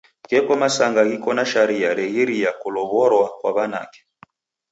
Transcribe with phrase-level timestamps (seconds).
[0.29, 3.99] Gheko masanga ghiko na sharia reghiria kulow'orwa kwa w'anake.